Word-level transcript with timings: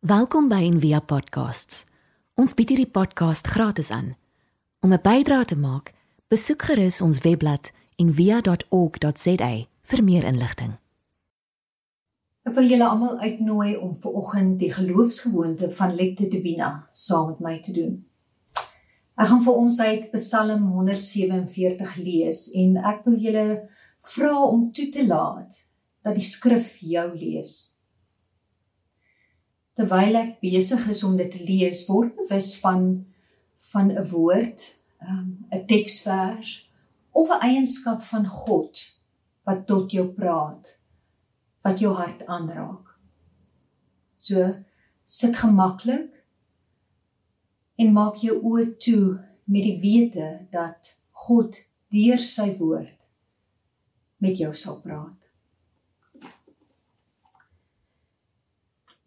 Welkom 0.00 0.46
by 0.48 0.62
Envia 0.64 0.96
Podcasts. 1.04 1.82
Ons 2.40 2.54
bied 2.56 2.70
hierdie 2.72 2.88
podcast 2.88 3.50
gratis 3.52 3.90
aan. 3.92 4.14
Om 4.80 4.94
'n 4.96 5.02
bydrae 5.04 5.44
te 5.44 5.56
maak, 5.56 5.92
besoek 6.32 6.62
gerus 6.62 7.00
ons 7.00 7.20
webblad 7.20 7.68
en 8.00 8.12
via.org.za 8.12 9.50
vir 9.82 10.04
meer 10.04 10.24
inligting. 10.24 10.78
Ek 12.48 12.54
wil 12.54 12.64
julle 12.64 12.88
almal 12.88 13.18
uitnooi 13.20 13.76
om 13.76 13.92
ver 14.00 14.10
oggend 14.10 14.58
die 14.58 14.72
geloofsgewoonte 14.72 15.70
van 15.70 15.94
Lectio 15.94 16.28
Divina 16.28 16.88
saam 16.90 17.26
met 17.28 17.40
my 17.40 17.60
te 17.60 17.72
doen. 17.72 18.06
Ek 19.16 19.26
gaan 19.26 19.44
vir 19.44 19.54
ons 19.54 19.80
uit 19.80 20.10
Psalm 20.10 20.64
147 20.72 21.96
lees 21.96 22.48
en 22.54 22.76
ek 22.76 23.04
wil 23.04 23.18
julle 23.18 23.68
vra 24.00 24.32
om 24.48 24.72
toe 24.72 24.88
te 24.88 25.06
laat 25.06 25.66
dat 26.00 26.14
die 26.14 26.24
skrif 26.24 26.78
jou 26.78 27.16
lees. 27.16 27.76
Terwyl 29.78 30.18
ek 30.20 30.40
besig 30.42 30.88
is 30.90 31.02
om 31.06 31.16
dit 31.16 31.30
te 31.30 31.42
lees, 31.44 31.86
word 31.88 32.16
bewus 32.16 32.56
van 32.62 33.06
van 33.70 33.90
'n 33.92 34.08
woord, 34.10 34.60
um, 35.08 35.46
'n 35.52 35.66
teksvers 35.66 36.70
of 37.12 37.28
'n 37.28 37.40
eienskap 37.40 38.02
van 38.02 38.26
God 38.26 38.78
wat 39.44 39.66
tot 39.66 39.92
jou 39.92 40.08
praat 40.08 40.78
wat 41.62 41.78
jou 41.78 41.92
hart 41.94 42.26
aanraak. 42.26 42.96
So 44.18 44.64
sit 45.04 45.36
gemaklik 45.36 46.24
en 47.76 47.92
maak 47.92 48.20
jou 48.24 48.36
oë 48.40 48.76
toe 48.78 49.04
met 49.44 49.66
die 49.66 49.78
wete 49.82 50.46
dat 50.52 50.94
God 51.26 51.56
deur 51.92 52.20
sy 52.22 52.56
woord 52.58 52.96
met 54.20 54.38
jou 54.38 54.52
sal 54.54 54.80
praat. 54.84 55.19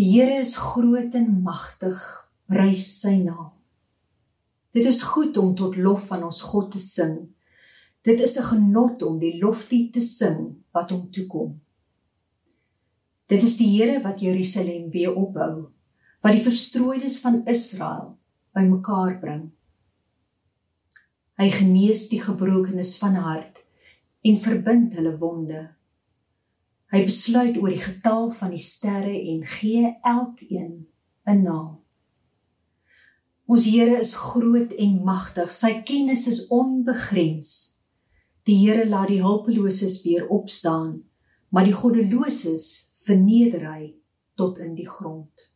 Die 0.00 0.14
Here 0.14 0.38
is 0.40 0.54
groot 0.56 1.12
en 1.12 1.26
magtig, 1.44 1.98
prys 2.48 2.86
sy 3.02 3.18
naam. 3.20 3.50
Dit 4.72 4.86
is 4.88 5.02
goed 5.04 5.36
om 5.36 5.50
tot 5.58 5.74
lof 5.76 6.06
van 6.08 6.22
ons 6.24 6.38
God 6.48 6.70
te 6.72 6.80
sing. 6.80 7.34
Dit 8.00 8.22
is 8.24 8.38
'n 8.38 8.48
genot 8.48 9.02
om 9.02 9.18
die 9.20 9.36
loflied 9.42 9.92
te 9.92 10.00
sing 10.00 10.64
wat 10.72 10.90
hom 10.90 11.10
toekom. 11.12 11.60
Dit 13.28 13.42
is 13.42 13.58
die 13.58 13.68
Here 13.76 14.00
wat 14.00 14.20
Jerusalem 14.20 14.88
weer 14.90 15.12
opbou, 15.14 15.68
wat 16.22 16.32
die 16.32 16.48
verstrooides 16.48 17.20
van 17.20 17.44
Israel 17.44 18.16
bymekaar 18.54 19.20
bring. 19.20 19.50
Hy 21.36 21.50
genees 21.50 22.08
die 22.08 22.22
gebrokenes 22.22 22.96
van 22.96 23.14
hart 23.14 23.64
en 24.22 24.36
verbind 24.36 24.94
hulle 24.94 25.18
wonde. 25.18 25.74
Hy 26.90 27.04
besluit 27.06 27.58
oor 27.60 27.70
die 27.70 27.82
getal 27.82 28.32
van 28.34 28.50
die 28.50 28.62
sterre 28.62 29.12
en 29.14 29.44
gee 29.46 29.92
elkeen 30.02 30.86
'n 31.26 31.42
naam. 31.42 31.78
Ons 33.46 33.64
Here 33.64 33.98
is 33.98 34.14
groot 34.14 34.72
en 34.72 35.04
magtig. 35.04 35.50
Sy 35.50 35.82
kennis 35.82 36.26
is 36.26 36.46
onbegrens. 36.54 37.78
Die 38.46 38.54
Here 38.54 38.86
laat 38.86 39.08
die 39.08 39.22
hulpeloses 39.22 40.02
weer 40.02 40.28
opstaan, 40.28 41.02
maar 41.48 41.64
die 41.64 41.74
goddeloses 41.74 42.94
verneder 43.06 43.72
hy 43.72 43.94
tot 44.34 44.58
in 44.58 44.74
die 44.74 44.88
grond. 44.88 45.50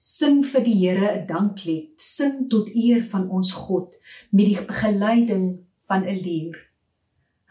Sing 0.00 0.42
vir 0.44 0.64
die 0.64 0.76
Here 0.80 1.12
'n 1.12 1.26
danklied, 1.26 2.00
sing 2.00 2.48
tot 2.48 2.68
eer 2.74 3.02
van 3.02 3.28
ons 3.30 3.52
God 3.52 3.96
met 4.30 4.46
die 4.46 4.66
begeleiding 4.66 5.64
van 5.88 6.04
'n 6.04 6.20
lier. 6.24 6.63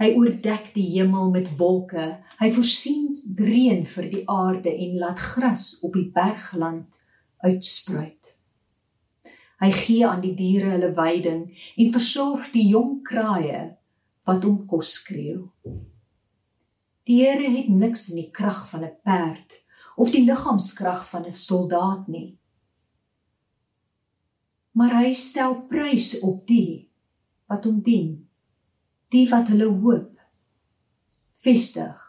Hy 0.02 0.10
oordek 0.18 0.72
die 0.74 0.86
hemel 0.96 1.30
met 1.32 1.52
wolke, 1.60 2.06
hy 2.40 2.50
voorsien 2.56 3.14
reën 3.38 3.84
vir 3.86 4.10
die 4.10 4.24
aarde 4.30 4.74
en 4.74 4.98
laat 5.02 5.22
gras 5.22 5.66
op 5.86 5.94
die 5.98 6.10
bergland 6.16 6.98
uitspruit. 7.46 8.34
Hy 9.64 9.72
gee 9.72 10.08
aan 10.08 10.24
die 10.24 10.34
diere 10.36 10.74
hulle 10.74 10.92
veiding 10.98 11.44
en 11.54 11.94
versorg 11.94 12.50
die 12.56 12.66
jong 12.74 13.02
kraaie 13.06 13.64
wat 14.28 14.46
om 14.50 14.64
kos 14.68 14.98
skreeu. 15.00 15.46
Die 17.04 17.20
Here 17.22 17.50
het 17.52 17.70
niks 17.70 18.10
in 18.12 18.22
die 18.24 18.32
krag 18.32 18.66
van 18.72 18.84
'n 18.84 18.96
perd 19.04 19.60
of 19.96 20.12
die 20.12 20.26
liggaamskrag 20.26 21.04
van 21.10 21.28
'n 21.28 21.38
soldaat 21.48 22.08
nie 22.08 22.32
maar 24.74 24.96
hy 24.98 25.14
stel 25.14 25.56
prys 25.70 26.18
op 26.26 26.44
die 26.50 26.90
wat 27.50 27.66
hom 27.70 27.82
dien 27.86 28.16
die 29.14 29.28
wat 29.30 29.52
hulle 29.54 29.70
hoop 29.70 30.18
vestig 31.44 32.00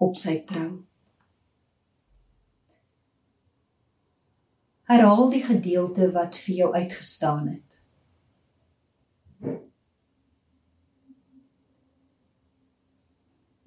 op 0.00 0.16
sy 0.18 0.36
trou. 0.48 0.70
Herhaal 4.90 5.28
die 5.32 5.42
gedeelte 5.46 6.10
wat 6.16 6.36
vir 6.42 6.54
jou 6.56 6.70
uitgestaan 6.74 7.48
het. 7.52 7.78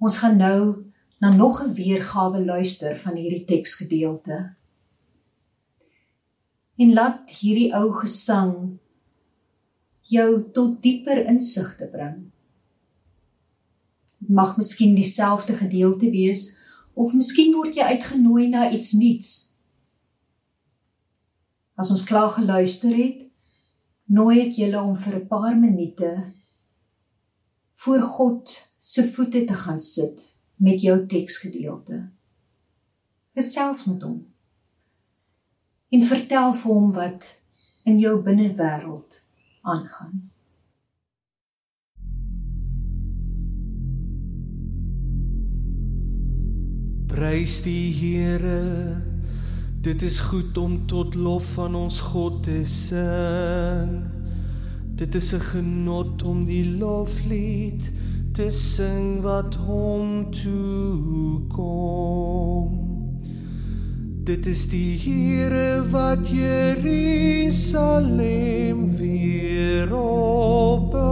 Ons 0.04 0.18
gaan 0.20 0.36
nou 0.38 0.64
na 1.24 1.32
nog 1.32 1.64
'n 1.64 1.74
weergawe 1.74 2.46
luister 2.46 2.98
van 2.98 3.16
hierdie 3.16 3.46
teksgedeelte. 3.46 4.56
En 6.76 6.94
laat 6.94 7.30
hierdie 7.30 7.72
ou 7.74 7.94
gesang 7.94 8.80
jou 10.12 10.52
tot 10.52 10.82
dieper 10.84 11.24
insig 11.30 11.76
te 11.80 11.88
bring. 11.92 12.18
Dit 14.20 14.30
mag 14.30 14.58
miskien 14.58 14.96
dieselfde 14.96 15.56
gedeelte 15.56 16.10
wees 16.12 16.54
of 16.94 17.14
miskien 17.16 17.54
word 17.56 17.76
jy 17.76 17.88
uitgenooi 17.96 18.48
na 18.52 18.70
iets 18.72 18.94
nuuts. 19.00 19.32
As 21.80 21.90
ons 21.92 22.04
klaar 22.06 22.30
geluister 22.36 22.94
het, 22.96 23.24
nooi 24.06 24.44
ek 24.44 24.60
julle 24.60 24.82
om 24.82 24.96
vir 24.96 25.16
'n 25.20 25.28
paar 25.28 25.56
minute 25.58 26.12
voor 27.84 28.02
God 28.02 28.52
se 28.78 29.04
voete 29.12 29.46
te 29.46 29.54
gaan 29.54 29.80
sit 29.80 30.36
met 30.56 30.82
jou 30.82 31.06
teksgedeelte. 31.08 32.10
Gesels 33.36 33.86
met 33.86 34.02
hom 34.02 34.28
en 35.90 36.04
vertel 36.04 36.54
vir 36.54 36.74
hom 36.74 36.92
wat 36.94 37.26
in 37.86 38.00
jou 38.00 38.22
binnewêreld 38.22 39.23
aangaan. 39.64 40.32
Prys 47.08 47.62
die 47.64 47.94
Here. 47.94 49.02
Dit 49.82 50.02
is 50.02 50.20
goed 50.20 50.58
om 50.58 50.86
tot 50.88 51.16
lof 51.16 51.46
van 51.54 51.76
ons 51.76 52.00
God 52.00 52.44
te 52.44 52.62
sing. 52.66 54.04
Dit 54.96 55.16
is 55.16 55.34
'n 55.34 55.40
genot 55.40 56.24
om 56.24 56.46
die 56.46 56.78
loflied 56.78 57.92
te 58.32 58.52
sing 58.52 59.22
wat 59.22 59.56
hom 59.56 60.32
toe 60.32 61.48
kom. 61.48 62.93
Dit 64.24 64.46
is 64.48 64.70
die 64.72 64.96
Here 64.96 65.84
wat 65.92 66.30
Jerusalem 66.32 66.88
weer 68.96 69.92
opbou. 69.92 71.04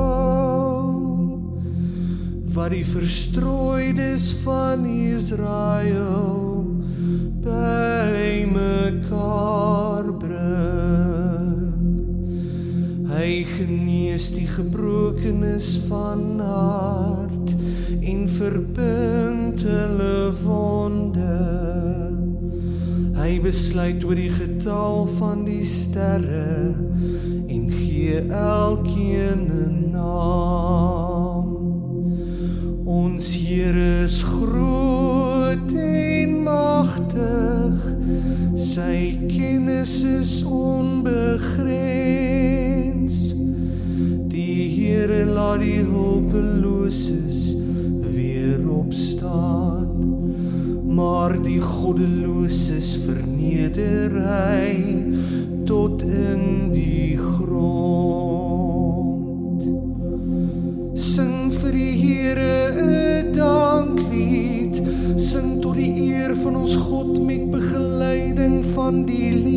Wat 2.55 2.71
die 2.71 2.85
verstrooides 2.87 4.31
van 4.45 4.85
Israel 4.87 6.63
bymekaar 7.43 8.87
bring. 10.23 11.67
Hy 13.11 13.43
genees 13.57 14.31
die 14.37 14.47
gebrokenes 14.47 15.83
van 15.91 16.39
hart 16.39 17.51
en 17.99 18.23
verbind 18.39 19.59
hulle 19.67 20.31
wonde. 20.45 20.80
Besluit 23.51 23.99
oor 24.07 24.15
die 24.15 24.31
getal 24.31 25.01
van 25.17 25.41
die 25.43 25.65
sterre 25.67 26.71
en 27.51 27.65
gee 27.67 28.21
elkeen 28.31 29.41
'n 29.51 29.91
naam. 29.91 31.49
Ons 32.85 33.35
Here 33.35 34.03
is 34.07 34.23
groot 34.23 35.71
en 35.75 36.43
magtig. 36.47 37.75
Sy 38.55 39.19
kennis 39.27 39.99
is 40.01 40.43
onbegrens. 40.47 41.75
Die 44.31 44.63
Here 44.79 45.25
laat 45.25 45.59
die 45.59 45.83
hulpeloses 45.83 47.55
weer 48.15 48.63
opstaan 48.71 49.90
maar 50.91 51.37
die 51.41 51.61
goddeloses 51.63 52.97
verneder 53.05 54.11
hy 54.25 54.71
tot 55.65 56.01
in 56.03 56.71
die 56.73 57.15
grond 57.15 58.41
sing 60.99 61.51
vir 61.61 61.71
die 61.77 61.95
Here 62.01 62.57
'n 62.75 63.31
danklied 63.37 64.81
sing 65.15 65.61
tot 65.63 65.79
die 65.79 66.11
eer 66.11 66.35
van 66.43 66.55
ons 66.65 66.75
God 66.75 67.23
met 67.23 67.51
begeleiding 67.51 68.65
van 68.75 69.05
die 69.05 69.31
lier. 69.31 69.50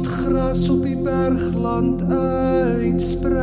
Laat 0.00 0.06
gras 0.06 0.68
op 0.68 0.82
die 0.82 0.96
bergland 0.96 2.04
uitsprei. 2.12 3.40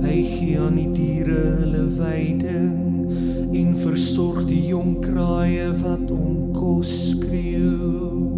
Hy 0.00 0.22
gee 0.24 0.58
aan 0.60 0.76
die 0.76 0.92
diere 0.92 1.56
hulle 1.60 1.88
veiding 1.96 3.10
en 3.52 3.76
versorg 3.76 4.46
die 4.48 4.66
jong 4.70 5.00
kraaie 5.04 5.72
wat 5.82 6.10
om 6.10 6.52
kos 6.56 7.10
skreeu. 7.10 8.28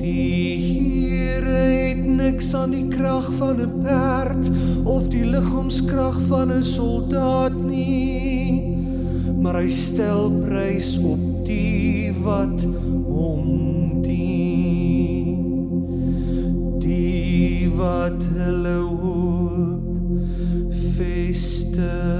Die 0.00 0.58
Here 0.60 1.46
het 1.50 2.04
niks 2.04 2.54
aan 2.54 2.70
die 2.74 2.88
krag 2.88 3.30
van 3.38 3.60
'n 3.60 3.82
perd 3.84 4.50
of 4.84 5.08
die 5.08 5.24
liggaamskrag 5.24 6.18
van 6.28 6.50
'n 6.52 6.62
soldaat 6.62 7.54
nie, 7.54 8.29
maar 9.40 9.56
hy 9.62 9.70
stel 9.72 10.28
prys 10.44 10.94
op 11.00 11.20
die 11.46 12.12
wat 12.20 12.64
hom 13.08 14.02
dien. 14.04 15.40
Die 16.84 17.68
wat 17.76 18.24
hulle 18.36 18.78
hoop 18.84 19.86
vestig 20.96 22.19